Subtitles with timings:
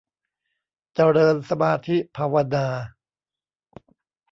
[0.95, 2.67] เจริญสมาธิภาวนา